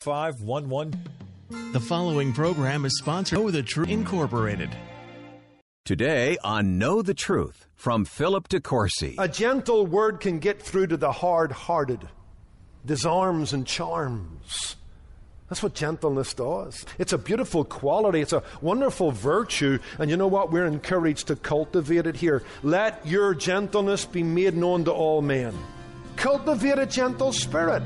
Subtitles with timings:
[0.00, 0.98] 511.
[1.72, 4.74] The following program is sponsored by The Truth Incorporated.
[5.84, 9.16] Today on Know the Truth from Philip DeCourcy.
[9.18, 12.08] A gentle word can get through to the hard hearted,
[12.86, 14.76] disarms and charms.
[15.50, 16.86] That's what gentleness does.
[16.98, 18.22] It's a beautiful quality.
[18.22, 19.80] It's a wonderful virtue.
[19.98, 20.50] And you know what?
[20.50, 22.42] We're encouraged to cultivate it here.
[22.62, 25.54] Let your gentleness be made known to all men.
[26.16, 27.82] Cultivate a gentle spirit.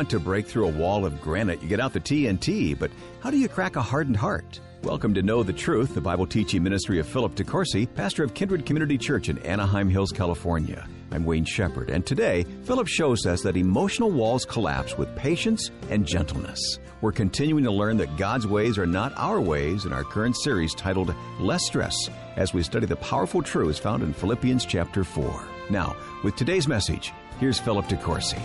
[0.00, 3.30] Want to break through a wall of granite, you get out the TNT, but how
[3.30, 4.58] do you crack a hardened heart?
[4.82, 8.64] Welcome to Know the Truth, the Bible teaching ministry of Philip DeCourcy, pastor of Kindred
[8.64, 10.88] Community Church in Anaheim Hills, California.
[11.10, 16.06] I'm Wayne Shepherd, and today, Philip shows us that emotional walls collapse with patience and
[16.06, 16.78] gentleness.
[17.02, 20.74] We're continuing to learn that God's ways are not our ways in our current series
[20.74, 25.44] titled Less Stress, as we study the powerful truths found in Philippians chapter 4.
[25.68, 28.40] Now, with today's message, here's Philip DeCourcy.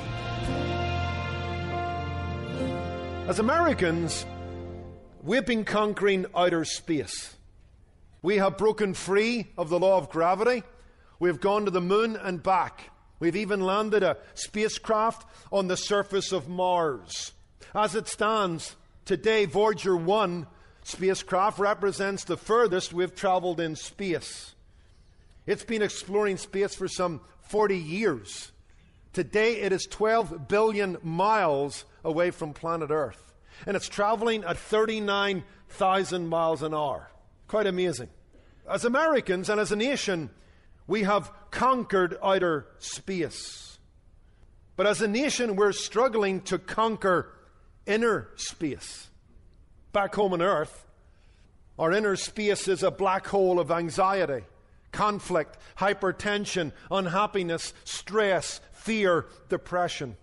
[3.27, 4.23] As Americans,
[5.23, 7.35] we've been conquering outer space.
[8.21, 10.61] We have broken free of the law of gravity.
[11.19, 12.91] We've gone to the moon and back.
[13.19, 17.31] We've even landed a spacecraft on the surface of Mars.
[17.73, 20.45] As it stands, today, Voyager 1
[20.83, 24.53] spacecraft represents the furthest we've traveled in space.
[25.47, 28.51] It's been exploring space for some 40 years.
[29.13, 33.33] Today, it is 12 billion miles away from planet Earth.
[33.65, 37.09] And it's traveling at 39,000 miles an hour.
[37.47, 38.09] Quite amazing.
[38.69, 40.29] As Americans and as a nation,
[40.87, 43.77] we have conquered outer space.
[44.75, 47.31] But as a nation, we're struggling to conquer
[47.85, 49.09] inner space.
[49.93, 50.85] Back home on Earth,
[51.79, 54.45] our inner space is a black hole of anxiety,
[54.91, 60.17] conflict, hypertension, unhappiness, stress, fear, depression.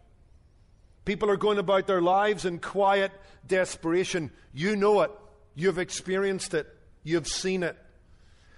[1.05, 3.13] People are going about their lives in quiet
[3.47, 4.31] desperation.
[4.53, 5.11] You know it.
[5.55, 6.67] You've experienced it.
[7.03, 7.77] You've seen it.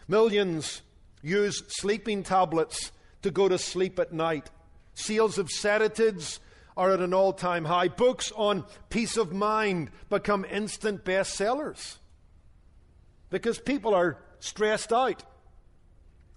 [0.06, 0.82] Millions
[1.22, 4.50] use sleeping tablets to go to sleep at night.
[4.94, 6.40] Sales of sedatives
[6.76, 7.88] are at an all time high.
[7.88, 11.96] Books on peace of mind become instant bestsellers
[13.30, 15.22] because people are stressed out,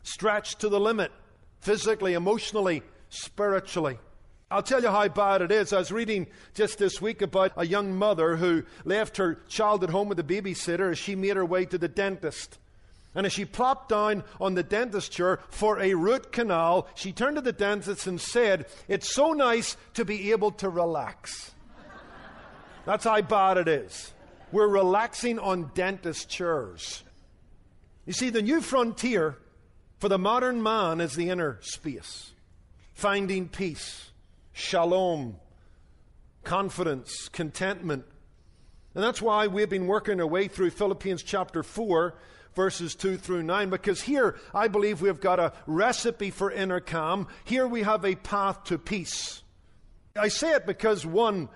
[0.03, 1.11] stretched to the limit,
[1.59, 3.99] physically, emotionally, spiritually.
[4.49, 5.73] I'll tell you how bad it is.
[5.73, 9.89] I was reading just this week about a young mother who left her child at
[9.89, 12.57] home with a babysitter as she made her way to the dentist.
[13.13, 17.35] And as she plopped down on the dentist chair for a root canal, she turned
[17.35, 21.51] to the dentist and said, It's so nice to be able to relax.
[22.85, 24.13] That's how bad it is.
[24.53, 27.03] We're relaxing on dentist chairs.
[28.05, 29.37] You see, the new frontier
[29.99, 32.31] for the modern man is the inner space,
[32.93, 34.11] finding peace
[34.57, 35.35] shalom,
[36.43, 38.03] confidence, contentment.
[38.95, 42.15] And that's why we've been working our way through Philippians chapter 4,
[42.55, 47.27] verses 2 through 9, because here I believe we've got a recipe for inner calm.
[47.45, 49.43] Here we have a path to peace.
[50.15, 51.49] I say it because one,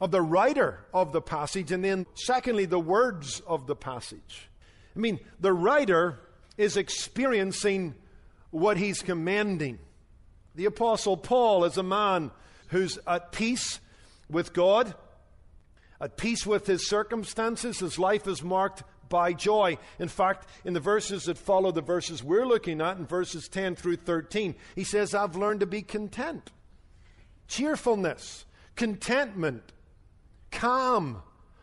[0.00, 4.48] of the writer of the passage, and then secondly, the words of the passage.
[4.94, 6.20] I mean, the writer
[6.56, 7.94] is experiencing
[8.50, 9.80] what he's commanding.
[10.54, 12.30] The Apostle Paul is a man
[12.68, 13.80] who's at peace
[14.30, 14.94] with God,
[16.00, 17.78] at peace with his circumstances.
[17.78, 19.78] His life is marked by joy.
[19.98, 23.76] In fact, in the verses that follow the verses we're looking at, in verses 10
[23.76, 26.50] through 13, he says, I've learned to be content.
[27.46, 28.44] Cheerfulness,
[28.76, 29.72] contentment,
[30.50, 31.22] calm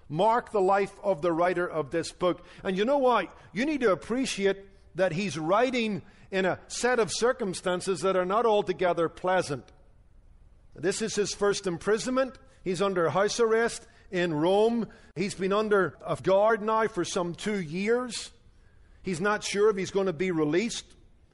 [0.09, 2.45] mark the life of the writer of this book.
[2.63, 3.35] And you know what?
[3.53, 4.57] You need to appreciate
[4.95, 9.65] that he's writing in a set of circumstances that are not altogether pleasant.
[10.75, 12.37] This is his first imprisonment.
[12.63, 13.85] He's under house arrest.
[14.11, 14.87] in Rome.
[15.15, 18.31] He's been under a guard now for some two years.
[19.01, 20.85] He's not sure if he's going to be released.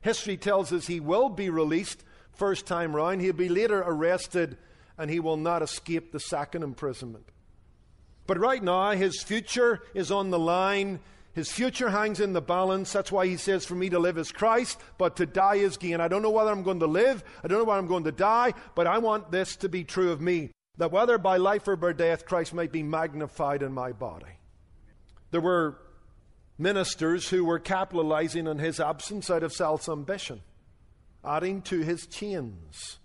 [0.02, 2.04] History tells us he will be released
[2.34, 3.22] first time round.
[3.22, 4.58] He'll be later arrested
[4.98, 7.26] and he will not escape the second imprisonment.
[8.28, 11.00] But right now, his future is on the line.
[11.34, 12.92] His future hangs in the balance.
[12.92, 16.02] That's why he says, For me to live is Christ, but to die is gain.
[16.02, 17.24] I don't know whether I'm going to live.
[17.44, 20.12] I don't know whether I'm going to die, but I want this to be true
[20.12, 20.52] of me.
[20.78, 24.40] That whether by life or by death, Christ might be magnified in my body.
[25.32, 25.78] There were
[26.58, 30.42] ministers who were capitalizing on his absence out of self ambition,
[31.24, 33.00] adding to his chains.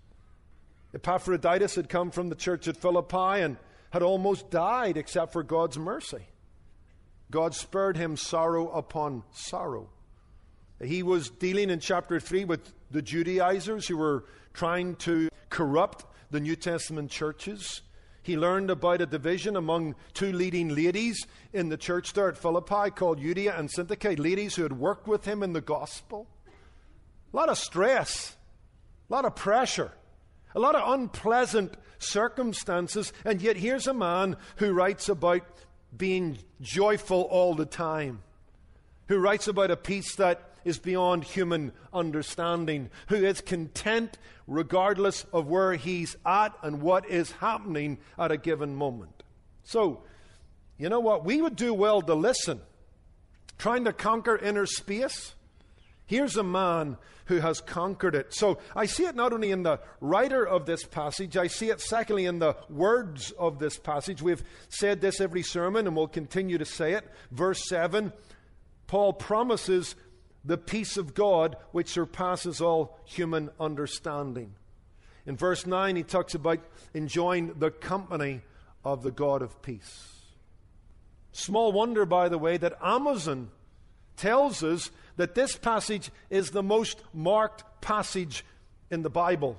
[0.94, 3.56] Epaphroditus had come from the church at Philippi and
[3.90, 6.26] had almost died except for God's mercy.
[7.30, 9.88] God spared him sorrow upon sorrow.
[10.82, 16.40] He was dealing in chapter 3 with the Judaizers who were trying to corrupt the
[16.40, 17.82] New Testament churches.
[18.22, 22.90] He learned about a division among two leading ladies in the church there at Philippi
[22.90, 26.26] called Euodia and Syntyche, ladies who had worked with him in the gospel.
[27.32, 28.36] A lot of stress,
[29.08, 29.92] a lot of pressure,
[30.54, 35.42] a lot of unpleasant circumstances, and yet here's a man who writes about
[35.96, 38.22] being joyful all the time,
[39.08, 45.46] who writes about a peace that is beyond human understanding, who is content regardless of
[45.46, 49.22] where he's at and what is happening at a given moment.
[49.62, 50.02] So,
[50.78, 51.24] you know what?
[51.24, 52.60] We would do well to listen.
[53.58, 55.34] Trying to conquer inner space.
[56.04, 58.32] Here's a man who has conquered it.
[58.34, 61.80] So I see it not only in the writer of this passage, I see it
[61.80, 64.22] secondly in the words of this passage.
[64.22, 67.04] We've said this every sermon and we'll continue to say it.
[67.30, 68.12] Verse 7
[68.86, 69.96] Paul promises
[70.44, 74.54] the peace of God which surpasses all human understanding.
[75.26, 76.60] In verse 9, he talks about
[76.94, 78.42] enjoying the company
[78.84, 80.12] of the God of peace.
[81.32, 83.50] Small wonder, by the way, that Amazon
[84.16, 88.44] tells us that this passage is the most marked passage
[88.90, 89.58] in the Bible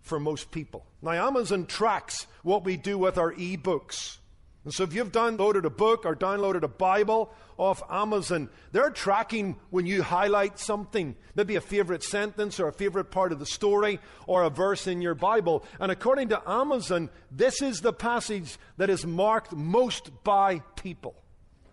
[0.00, 0.84] for most people.
[1.02, 4.18] Now, Amazon tracks what we do with our e books.
[4.64, 9.56] And so, if you've downloaded a book or downloaded a Bible off Amazon, they're tracking
[9.70, 14.00] when you highlight something, maybe a favorite sentence or a favorite part of the story
[14.26, 15.64] or a verse in your Bible.
[15.78, 21.14] And according to Amazon, this is the passage that is marked most by people.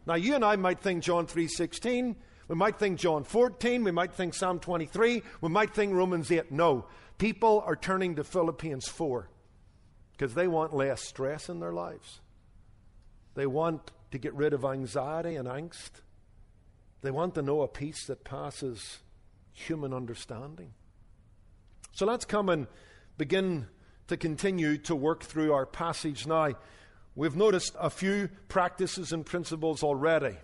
[0.06, 2.16] Now, you and I might think John 3:16,
[2.48, 6.52] we might think John 14, we might think Psalm 23, we might think Romans 8.
[6.52, 6.86] No,
[7.18, 9.30] people are turning to Philippians 4
[10.12, 12.20] because they want less stress in their lives.
[13.36, 16.02] They want to get rid of anxiety and angst.
[17.02, 19.00] They want to know a peace that passes
[19.54, 20.74] human understanding.
[21.94, 22.68] So let's come and
[23.18, 23.68] begin
[24.08, 26.54] to continue to work through our passage now.
[27.16, 30.38] We've noticed a few practices and principles already.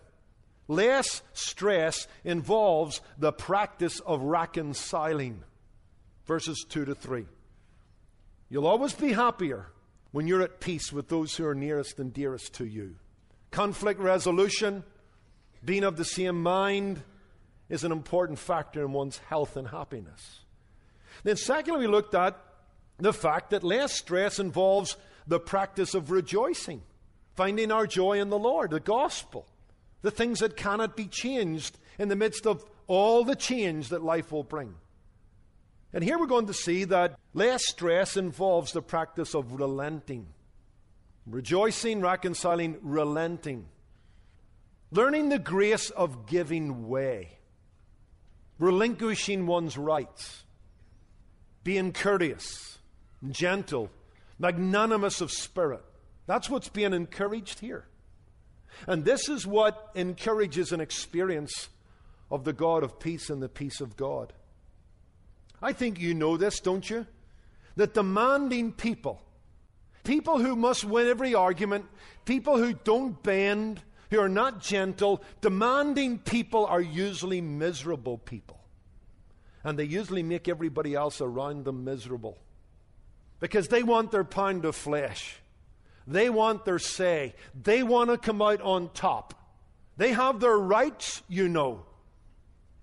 [0.68, 5.44] Less stress involves the practice of reconciling.
[6.25, 7.25] Verses 2 to 3.
[8.50, 9.68] You'll always be happier
[10.12, 12.96] when you're at peace with those who are nearest and dearest to you.
[13.52, 14.84] Conflict resolution,
[15.63, 17.02] being of the same mind,
[17.70, 20.42] is an important factor in one's health and happiness.
[21.24, 22.38] Then, secondly, we looked at
[22.98, 26.81] the fact that less stress involves the practice of rejoicing,
[27.35, 29.47] finding our joy in the Lord, the gospel
[30.01, 34.31] the things that cannot be changed in the midst of all the change that life
[34.31, 34.74] will bring.
[35.93, 40.27] And here we're going to see that less stress involves the practice of relenting.
[41.25, 43.65] Rejoicing, reconciling, relenting.
[44.91, 47.29] Learning the grace of giving way.
[48.60, 50.43] Relinquishing one's rights.
[51.63, 52.77] Being courteous,
[53.29, 53.89] gentle,
[54.39, 55.84] magnanimous of spirit.
[56.25, 57.86] That's what's being encouraged here.
[58.86, 61.70] And this is what encourages an experience
[62.29, 64.34] of the God of peace and the peace of God.
[65.62, 67.08] I think you know this, don't you?
[67.77, 69.22] That demanding people,
[70.03, 71.86] people who must win every argument,
[72.25, 78.60] people who don't bend, who are not gentle, demanding people are usually miserable people.
[79.63, 82.38] And they usually make everybody else around them miserable
[83.39, 85.38] because they want their pound of flesh.
[86.06, 87.36] They want their say.
[87.62, 89.34] They want to come out on top.
[89.98, 91.86] They have their rights, you know.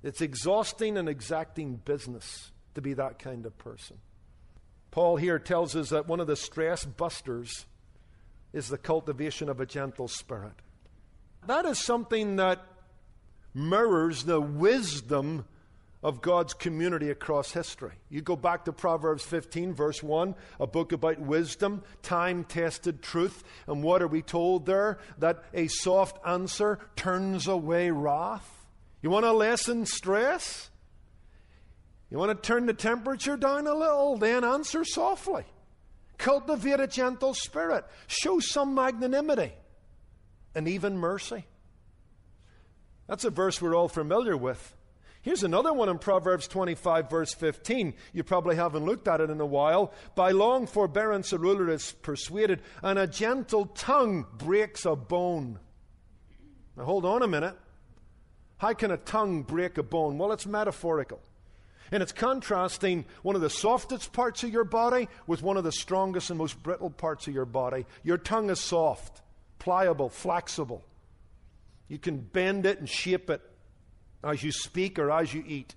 [0.03, 3.99] It's exhausting and exacting business to be that kind of person.
[4.91, 7.67] Paul here tells us that one of the stress busters
[8.53, 10.53] is the cultivation of a gentle spirit.
[11.47, 12.65] That is something that
[13.55, 15.47] mirrors the wisdom
[16.05, 17.95] of God's community across history.
[18.11, 23.43] You go back to Proverbs 15, verse 1, a book about wisdom, time tested truth.
[23.67, 24.99] And what are we told there?
[25.19, 28.67] That a soft answer turns away wrath.
[29.01, 30.69] You want to lessen stress?
[32.11, 34.19] You want to turn the temperature down a little?
[34.19, 35.45] Then answer softly.
[36.19, 37.87] Cultivate a gentle spirit.
[38.09, 39.53] Show some magnanimity
[40.55, 41.47] and even mercy.
[43.09, 44.77] That's a verse we're all familiar with.
[45.25, 47.95] Here's another one in Proverbs 25, verse 15.
[48.13, 49.95] You probably haven't looked at it in a while.
[50.15, 55.59] By long forbearance, a ruler is persuaded, and a gentle tongue breaks a bone.
[56.77, 57.57] Now, hold on a minute.
[58.59, 60.19] How can a tongue break a bone?
[60.19, 61.23] Well, it's metaphorical.
[61.91, 65.73] And it's contrasting one of the softest parts of your body with one of the
[65.73, 67.87] strongest and most brittle parts of your body.
[68.03, 69.23] Your tongue is soft,
[69.59, 70.85] pliable, flexible.
[71.89, 73.41] You can bend it and shape it
[74.25, 75.75] as you speak or as you eat.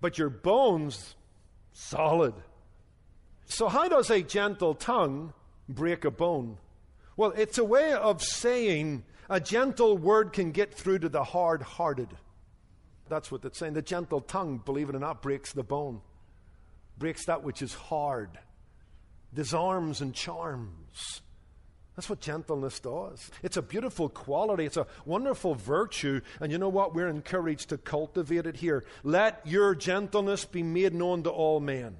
[0.00, 1.14] But your bones,
[1.72, 2.34] solid.
[3.46, 5.32] So, how does a gentle tongue
[5.68, 6.58] break a bone?
[7.16, 11.62] Well, it's a way of saying a gentle word can get through to the hard
[11.62, 12.08] hearted.
[13.08, 13.74] That's what it's saying.
[13.74, 16.00] The gentle tongue, believe it or not, breaks the bone,
[16.98, 18.38] breaks that which is hard,
[19.32, 21.22] disarms and charms.
[21.96, 23.30] That's what gentleness does.
[23.42, 24.66] It's a beautiful quality.
[24.66, 26.20] It's a wonderful virtue.
[26.40, 26.94] And you know what?
[26.94, 28.84] We're encouraged to cultivate it here.
[29.02, 31.96] Let your gentleness be made known to all men.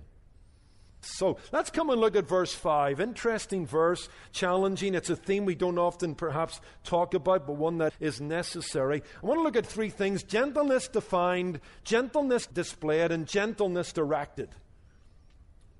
[1.01, 3.01] So let's come and look at verse 5.
[3.01, 4.95] Interesting verse, challenging.
[4.95, 9.03] It's a theme we don't often perhaps talk about, but one that is necessary.
[9.23, 14.51] I want to look at three things gentleness defined, gentleness displayed, and gentleness directed.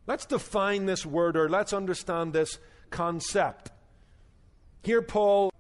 [0.07, 2.59] Let's define this word or let's understand this
[2.91, 3.73] concept.
[4.83, 5.53] Here, Paul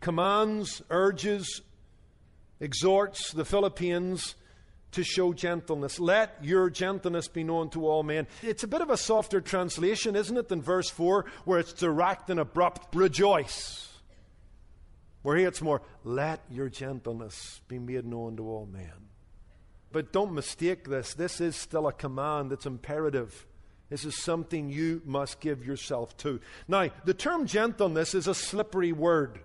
[0.00, 1.62] commands, urges,
[2.60, 4.34] exhorts the Philippians
[4.92, 5.98] to show gentleness.
[5.98, 8.26] Let your gentleness be known to all men.
[8.42, 12.30] It's a bit of a softer translation, isn't it, than verse 4, where it's direct
[12.30, 12.94] and abrupt.
[12.94, 13.88] Rejoice.
[15.22, 19.08] Where here it's more, let your gentleness be made known to all men.
[19.90, 21.14] But don't mistake this.
[21.14, 23.46] This is still a command, it's imperative.
[23.94, 26.40] This is something you must give yourself to.
[26.66, 29.38] Now, the term gentleness is a slippery word.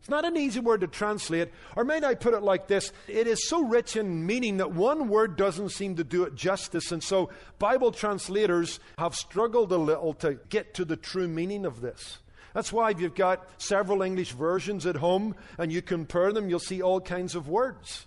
[0.00, 2.94] It's not an easy word to translate, or may I put it like this?
[3.08, 6.92] It is so rich in meaning that one word doesn't seem to do it justice,
[6.92, 11.82] and so Bible translators have struggled a little to get to the true meaning of
[11.82, 12.20] this.
[12.54, 16.58] That's why if you've got several English versions at home and you compare them, you'll
[16.58, 18.06] see all kinds of words.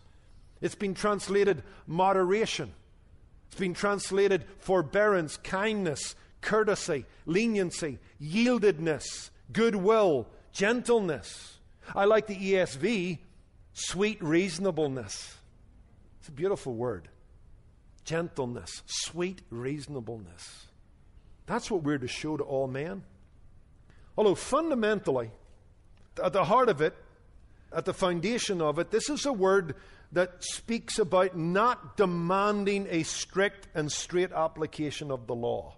[0.59, 2.73] It's been translated moderation.
[3.57, 11.57] Been translated forbearance, kindness, courtesy, leniency, yieldedness, goodwill, gentleness.
[11.95, 13.17] I like the ESV,
[13.73, 15.37] sweet reasonableness.
[16.19, 17.09] It's a beautiful word.
[18.03, 20.67] Gentleness, sweet reasonableness.
[21.47, 23.03] That's what we're to show to all men.
[24.17, 25.31] Although fundamentally,
[26.23, 26.95] at the heart of it,
[27.73, 29.75] at the foundation of it, this is a word
[30.11, 35.75] that speaks about not demanding a strict and straight application of the law,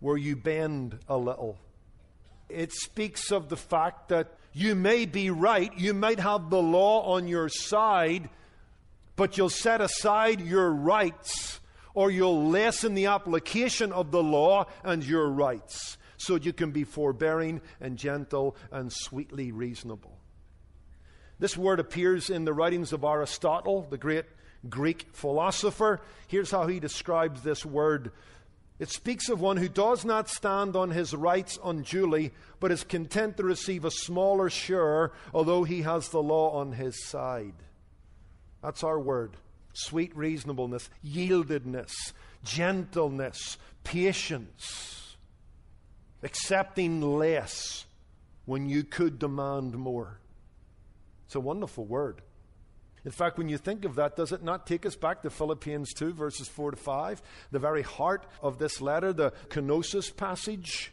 [0.00, 1.58] where you bend a little.
[2.48, 7.14] It speaks of the fact that you may be right, you might have the law
[7.14, 8.28] on your side,
[9.16, 11.60] but you'll set aside your rights
[11.94, 16.84] or you'll lessen the application of the law and your rights so you can be
[16.84, 20.15] forbearing and gentle and sweetly reasonable.
[21.38, 24.24] This word appears in the writings of Aristotle, the great
[24.68, 26.00] Greek philosopher.
[26.28, 28.12] Here's how he describes this word
[28.78, 33.38] it speaks of one who does not stand on his rights unduly, but is content
[33.38, 37.54] to receive a smaller share, although he has the law on his side.
[38.62, 39.38] That's our word.
[39.72, 41.92] Sweet reasonableness, yieldedness,
[42.44, 45.16] gentleness, patience,
[46.22, 47.86] accepting less
[48.44, 50.18] when you could demand more.
[51.26, 52.22] It's a wonderful word.
[53.04, 55.94] In fact, when you think of that, does it not take us back to Philippians
[55.94, 57.22] 2, verses 4 to 5?
[57.52, 60.92] The very heart of this letter, the kenosis passage,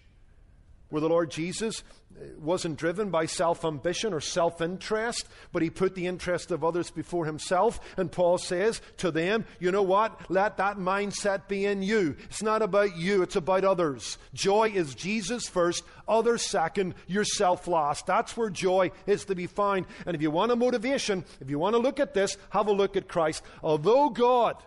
[0.93, 1.81] where the Lord Jesus
[2.15, 6.63] uh, wasn't driven by self ambition or self interest, but he put the interest of
[6.63, 7.79] others before himself.
[7.97, 10.29] And Paul says to them, You know what?
[10.29, 12.15] Let that mindset be in you.
[12.25, 14.19] It's not about you, it's about others.
[14.35, 18.05] Joy is Jesus first, others second, yourself last.
[18.05, 19.87] That's where joy is to be found.
[20.05, 22.71] And if you want a motivation, if you want to look at this, have a
[22.71, 23.41] look at Christ.
[23.63, 24.57] Although God,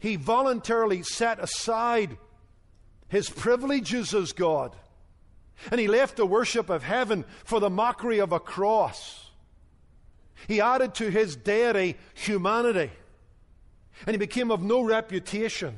[0.00, 2.18] he voluntarily set aside
[3.06, 4.74] his privileges as God
[5.70, 9.30] and he left the worship of heaven for the mockery of a cross.
[10.48, 12.90] He added to his deity humanity.
[14.06, 15.76] And he became of no reputation.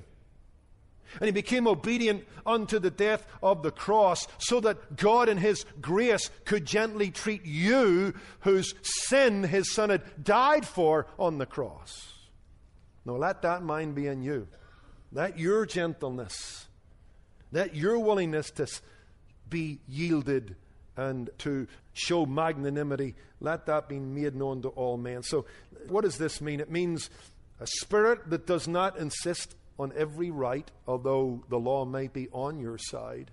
[1.18, 5.66] And he became obedient unto the death of the cross, so that God in his
[5.80, 12.14] grace could gently treat you, whose sin his son had died for on the cross.
[13.04, 14.48] Now let that mind be in you.
[15.12, 16.66] Let your gentleness,
[17.50, 18.66] let your willingness to
[19.52, 20.56] be yielded
[20.96, 25.22] and to show magnanimity, let that be made known to all men.
[25.22, 25.46] So,
[25.88, 26.60] what does this mean?
[26.60, 27.10] It means
[27.60, 32.58] a spirit that does not insist on every right, although the law may be on
[32.58, 33.30] your side.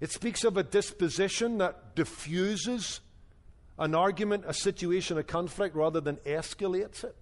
[0.00, 3.00] It speaks of a disposition that diffuses
[3.78, 7.16] an argument, a situation, a conflict, rather than escalates it.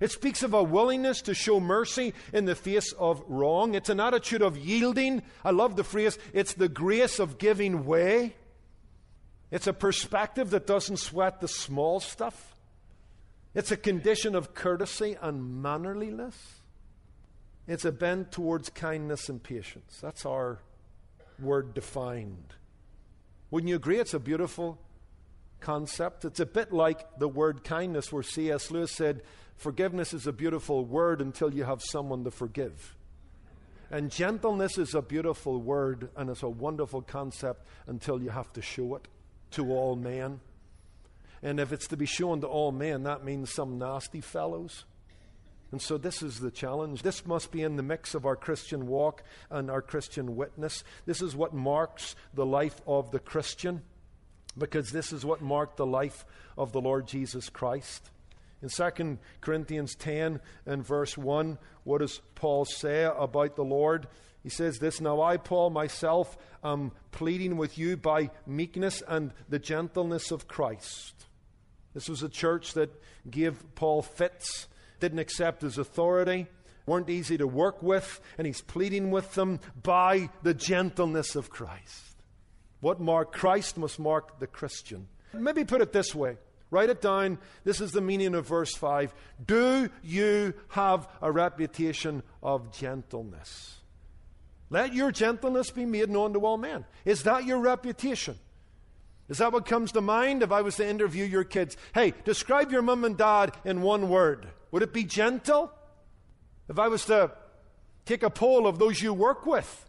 [0.00, 3.74] It speaks of a willingness to show mercy in the face of wrong.
[3.74, 5.22] It's an attitude of yielding.
[5.44, 8.34] I love the phrase, it's the grace of giving way.
[9.50, 12.54] It's a perspective that doesn't sweat the small stuff.
[13.54, 16.36] It's a condition of courtesy and mannerliness.
[17.66, 19.98] It's a bent towards kindness and patience.
[20.00, 20.60] That's our
[21.38, 22.54] word defined.
[23.50, 23.98] Wouldn't you agree?
[23.98, 24.78] It's a beautiful
[25.60, 26.24] concept.
[26.24, 28.70] It's a bit like the word kindness, where C.S.
[28.70, 29.22] Lewis said,
[29.56, 32.94] Forgiveness is a beautiful word until you have someone to forgive.
[33.90, 38.62] And gentleness is a beautiful word and it's a wonderful concept until you have to
[38.62, 39.08] show it
[39.52, 40.40] to all men.
[41.42, 44.84] And if it's to be shown to all men, that means some nasty fellows.
[45.72, 47.02] And so, this is the challenge.
[47.02, 50.84] This must be in the mix of our Christian walk and our Christian witness.
[51.06, 53.82] This is what marks the life of the Christian,
[54.56, 56.24] because this is what marked the life
[56.56, 58.10] of the Lord Jesus Christ.
[58.66, 64.08] In 2 Corinthians 10 and verse 1, what does Paul say about the Lord?
[64.42, 69.60] He says this Now I, Paul, myself, am pleading with you by meekness and the
[69.60, 71.26] gentleness of Christ.
[71.94, 72.90] This was a church that
[73.30, 74.66] gave Paul fits,
[74.98, 76.48] didn't accept his authority,
[76.86, 82.16] weren't easy to work with, and he's pleading with them by the gentleness of Christ.
[82.80, 85.06] What marked Christ must mark the Christian.
[85.32, 86.38] Maybe put it this way
[86.76, 87.38] Write it down.
[87.64, 89.14] This is the meaning of verse 5.
[89.46, 93.78] Do you have a reputation of gentleness?
[94.68, 96.84] Let your gentleness be made known to all men.
[97.06, 98.38] Is that your reputation?
[99.30, 101.78] Is that what comes to mind if I was to interview your kids?
[101.94, 104.46] Hey, describe your mom and dad in one word.
[104.70, 105.72] Would it be gentle?
[106.68, 107.30] If I was to
[108.04, 109.88] take a poll of those you work with,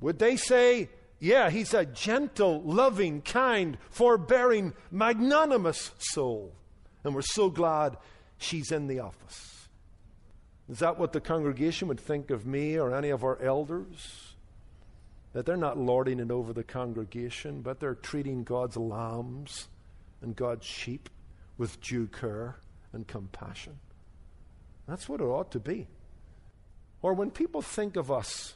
[0.00, 0.88] would they say
[1.20, 6.52] yeah, he's a gentle, loving, kind, forbearing, magnanimous soul.
[7.04, 7.98] And we're so glad
[8.38, 9.68] she's in the office.
[10.70, 14.34] Is that what the congregation would think of me or any of our elders?
[15.34, 19.68] That they're not lording it over the congregation, but they're treating God's lambs
[20.22, 21.10] and God's sheep
[21.58, 22.56] with due care
[22.92, 23.78] and compassion.
[24.88, 25.86] That's what it ought to be.
[27.02, 28.54] Or when people think of us,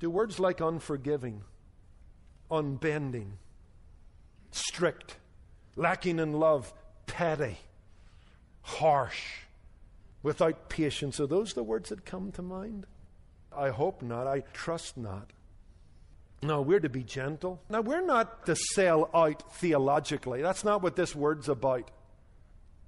[0.00, 1.42] do words like unforgiving,
[2.50, 3.34] unbending,
[4.50, 5.16] strict,
[5.76, 6.72] lacking in love,
[7.06, 7.58] petty,
[8.62, 9.22] harsh,
[10.22, 12.86] without patience, are those the words that come to mind?
[13.56, 14.26] I hope not.
[14.26, 15.30] I trust not.
[16.42, 17.60] No, we're to be gentle.
[17.68, 20.40] Now, we're not to sell out theologically.
[20.40, 21.90] That's not what this word's about.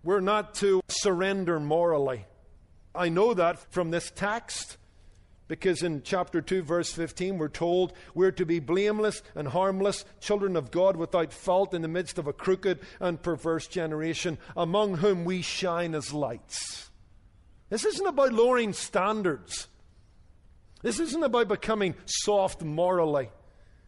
[0.03, 2.25] We're not to surrender morally.
[2.95, 4.79] I know that from this text.
[5.49, 10.57] Because in chapter 2, verse 15, we're told we're to be blameless and harmless, children
[10.57, 15.25] of God without fault in the midst of a crooked and perverse generation, among whom
[15.25, 16.91] we shine as lights.
[17.69, 19.67] This isn't about lowering standards.
[20.83, 23.31] This isn't about becoming soft morally.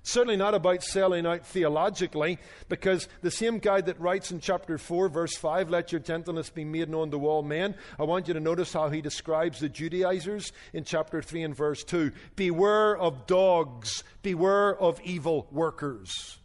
[0.06, 2.38] Certainly not about selling out theologically,
[2.68, 6.62] because the same guy that writes in chapter 4, verse 5, let your gentleness be
[6.62, 7.74] made known to all men.
[7.98, 11.82] I want you to notice how he describes the Judaizers in chapter 3 and verse
[11.84, 12.12] 2.
[12.36, 16.36] Beware of dogs, beware of evil workers.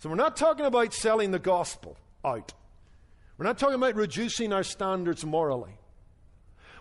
[0.00, 2.52] So we're not talking about selling the gospel out.
[3.38, 5.78] We're not talking about reducing our standards morally.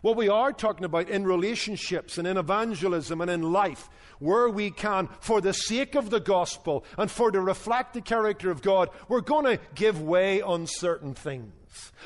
[0.02, 3.88] What we are talking about in relationships and in evangelism and in life,
[4.18, 8.50] where we can, for the sake of the gospel and for to reflect the character
[8.50, 11.54] of God, we're going to give way on certain things.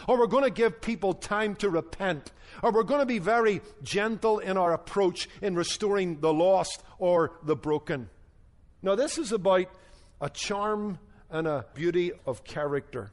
[0.08, 2.32] Or we're going to give people time to repent.
[2.62, 7.34] Or we're going to be very gentle in our approach in restoring the lost or
[7.44, 8.10] the broken.
[8.82, 9.68] Now, this is about
[10.22, 13.12] a charm and a beauty of character.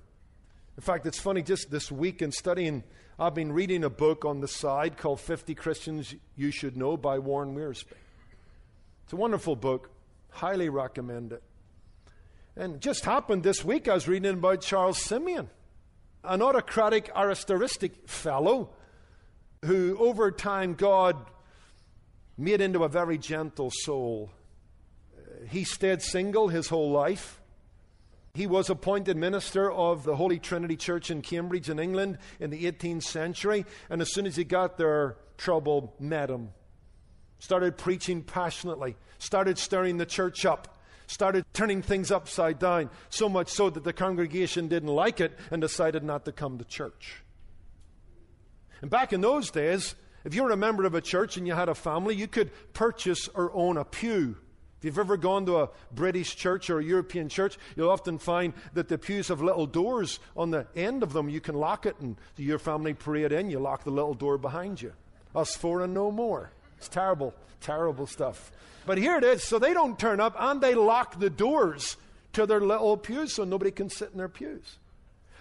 [0.77, 2.85] In fact, it's funny, just this week in studying
[3.19, 7.19] I've been reading a book on the side called 50 Christians You Should Know by
[7.19, 7.93] Warren Wiersbe.
[9.05, 9.91] It's a wonderful book.
[10.31, 11.43] Highly recommend it.
[12.57, 15.51] And just happened this week, I was reading about Charles Simeon.
[16.25, 18.71] an autocratic, aristocratic fellow
[19.65, 21.17] who, over time, God
[22.39, 24.31] made into a very gentle soul.
[25.51, 27.42] He stayed single his whole life.
[28.35, 32.65] He was appointed minister of the Holy Trinity Church in Cambridge, in England, in the
[32.65, 33.67] 18th century.
[33.91, 36.49] And as soon as he got there, trouble met him.
[37.39, 43.51] Started preaching passionately, started stirring the church up, started turning things upside down, so much
[43.51, 47.23] so that the congregation didn't like it and decided not to come to church.
[48.81, 51.53] And back in those days, if you were a member of a church and you
[51.53, 54.37] had a family, you could purchase or own a pew.
[54.83, 58.53] If you've ever gone to a British church or a European church, you'll often find
[58.75, 61.29] that the pews have little doors on the end of them.
[61.29, 64.83] You can lock it, and your family parade in, you lock the little door behind
[64.83, 64.93] you.
[65.37, 66.51] Us four and no more.
[66.79, 68.51] It's terrible, terrible stuff.
[68.85, 69.45] But here it is.
[69.45, 71.97] So they don't turn up, and they lock the doors
[72.33, 74.79] to their little pews so nobody can sit in their pews.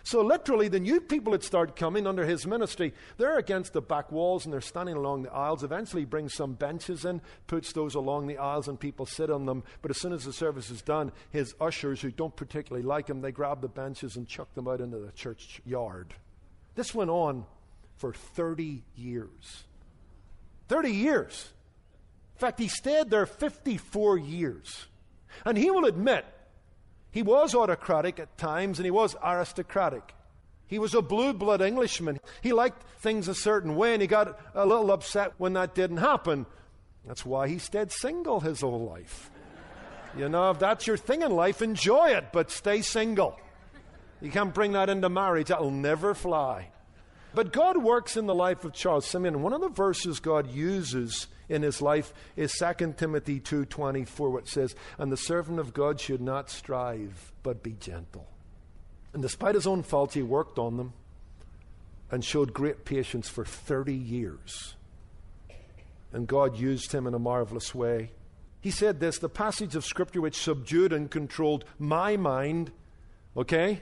[0.03, 4.11] So, literally, the new people that start coming under his ministry, they're against the back
[4.11, 5.63] walls and they're standing along the aisles.
[5.63, 9.45] Eventually, he brings some benches in, puts those along the aisles, and people sit on
[9.45, 9.63] them.
[9.81, 13.21] But as soon as the service is done, his ushers, who don't particularly like him,
[13.21, 16.13] they grab the benches and chuck them out into the church yard.
[16.75, 17.45] This went on
[17.97, 19.63] for 30 years.
[20.67, 21.49] 30 years.
[22.35, 24.87] In fact, he stayed there 54 years.
[25.45, 26.25] And he will admit
[27.11, 30.13] he was autocratic at times and he was aristocratic.
[30.67, 32.19] He was a blue blood Englishman.
[32.41, 35.97] He liked things a certain way and he got a little upset when that didn't
[35.97, 36.45] happen.
[37.05, 39.29] That's why he stayed single his whole life.
[40.17, 43.39] You know, if that's your thing in life, enjoy it, but stay single.
[44.21, 46.69] You can't bring that into marriage, that'll never fly.
[47.33, 49.41] But God works in the life of Charles Simeon.
[49.41, 54.75] One of the verses God uses in his life is 2 Timothy 2:24 which says,
[54.97, 58.27] "And the servant of God should not strive, but be gentle."
[59.13, 60.93] And despite his own faults, he worked on them
[62.09, 64.75] and showed great patience for 30 years.
[66.13, 68.11] And God used him in a marvelous way.
[68.59, 72.71] He said this the passage of Scripture which subdued and controlled my mind,
[73.35, 73.81] okay,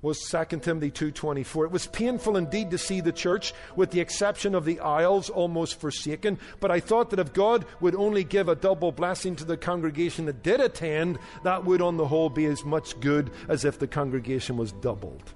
[0.00, 1.64] was 2 Timothy 2:24.
[1.64, 5.80] It was painful indeed to see the church with the exception of the aisles almost
[5.80, 9.56] forsaken, but I thought that if God would only give a double blessing to the
[9.56, 13.78] congregation that did attend, that would on the whole be as much good as if
[13.78, 15.34] the congregation was doubled.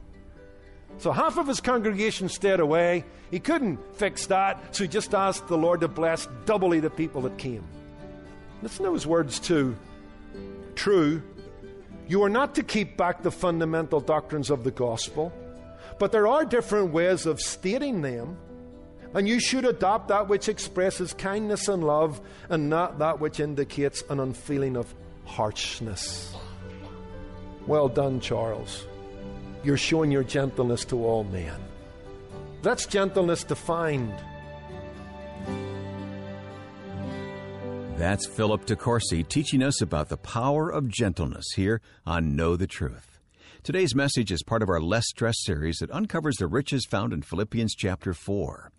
[0.99, 3.05] So half of his congregation stayed away.
[3.33, 7.23] He couldn't fix that, so he just asked the Lord to bless doubly the people
[7.23, 7.65] that came.
[8.63, 9.75] Listen to his words too.
[10.77, 11.23] True,
[12.09, 15.33] you are not to keep back the fundamental doctrines of the gospel,
[15.99, 18.37] but there are different ways of stating them,
[19.15, 24.03] and you should adopt that which expresses kindness and love and not that which indicates
[24.11, 24.93] an unfeeling of
[25.25, 26.35] harshness.
[27.67, 28.87] Well done, Charles.
[29.63, 31.61] You're showing your gentleness to all men.
[32.63, 34.15] That's gentleness defined.
[38.03, 43.21] That's Philip DeCourcy teaching us about the power of gentleness here on Know the Truth.
[43.63, 47.23] Today's message is part of our Less Stress series that uncovers the riches found in
[47.23, 48.73] Philippians chapter 4.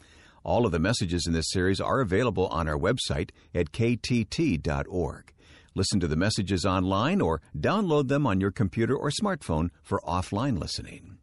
[0.43, 5.33] All of the messages in this series are available on our website at ktt.org.
[5.73, 10.59] Listen to the messages online or download them on your computer or smartphone for offline
[10.59, 11.17] listening.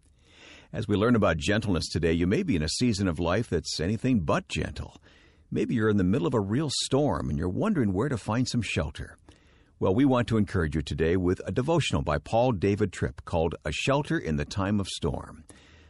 [0.72, 3.78] As we learn about gentleness today, you may be in a season of life that's
[3.78, 4.96] anything but gentle.
[5.52, 8.46] Maybe you're in the middle of a real storm and you're wondering where to find
[8.46, 9.16] some shelter.
[9.80, 13.56] Well, we want to encourage you today with a devotional by Paul David Tripp called
[13.64, 15.42] A Shelter in the Time of Storm.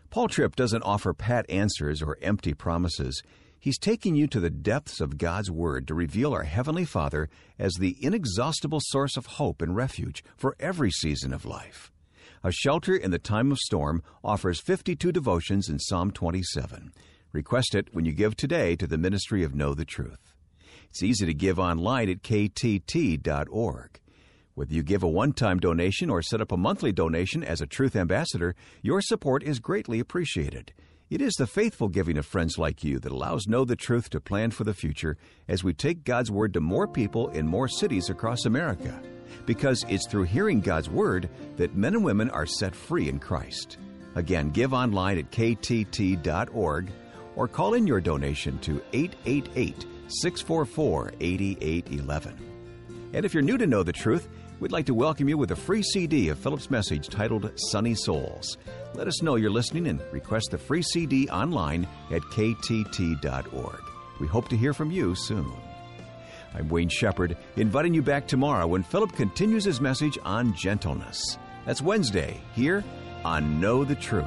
[0.09, 3.23] Paul Tripp doesn't offer pat answers or empty promises.
[3.59, 7.75] He's taking you to the depths of God's Word to reveal our Heavenly Father as
[7.75, 11.93] the inexhaustible source of hope and refuge for every season of life.
[12.43, 16.93] A Shelter in the Time of Storm offers 52 devotions in Psalm 27.
[17.33, 20.35] Request it when you give today to the Ministry of Know the Truth.
[20.89, 24.01] It's easy to give online at ktt.org.
[24.55, 27.69] Whether you give a one time donation or set up a monthly donation as a
[27.69, 30.73] Truth Ambassador, your support is greatly appreciated.
[31.09, 34.21] It is the faithful giving of friends like you that allows Know the Truth to
[34.21, 35.17] plan for the future
[35.47, 39.01] as we take God's Word to more people in more cities across America.
[39.47, 43.79] Because it's through hearing God's Word that men and women are set free in Christ.
[44.17, 46.91] Again, give online at ktt.org
[47.37, 52.51] or call in your donation to 888 644 8811.
[53.13, 54.29] And if you're new to Know the Truth,
[54.61, 58.57] we'd like to welcome you with a free CD of Philip's message titled Sunny Souls.
[58.95, 63.83] Let us know you're listening and request the free CD online at ktt.org.
[64.21, 65.53] We hope to hear from you soon.
[66.55, 71.39] I'm Wayne Shepherd, inviting you back tomorrow when Philip continues his message on gentleness.
[71.65, 72.85] That's Wednesday, here
[73.25, 74.27] on Know the Truth.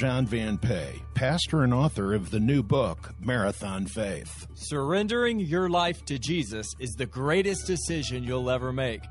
[0.00, 4.46] John Van Pay, pastor and author of the new book, Marathon Faith.
[4.54, 9.02] Surrendering your life to Jesus is the greatest decision you'll ever make.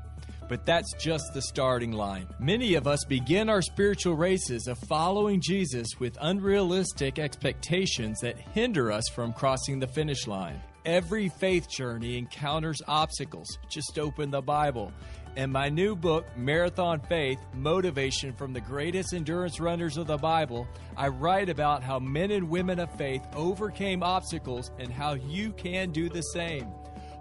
[0.48, 2.26] But that's just the starting line.
[2.40, 8.90] Many of us begin our spiritual races of following Jesus with unrealistic expectations that hinder
[8.90, 10.60] us from crossing the finish line.
[10.90, 13.46] Every faith journey encounters obstacles.
[13.68, 14.92] Just open the Bible.
[15.36, 20.66] In my new book, Marathon Faith Motivation from the Greatest Endurance Runners of the Bible,
[20.96, 25.92] I write about how men and women of faith overcame obstacles and how you can
[25.92, 26.66] do the same.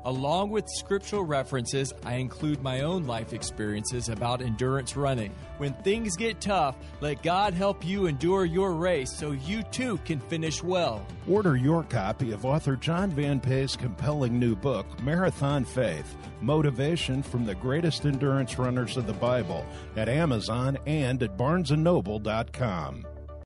[0.05, 5.33] Along with scriptural references, I include my own life experiences about endurance running.
[5.57, 10.19] When things get tough, let God help you endure your race so you too can
[10.19, 11.05] finish well.
[11.27, 17.45] Order your copy of author John Van Pay's compelling new book, Marathon Faith Motivation from
[17.45, 19.65] the Greatest Endurance Runners of the Bible,
[19.97, 23.05] at Amazon and at barnesandnoble.com.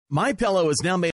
[0.10, 1.14] My Pillow is now made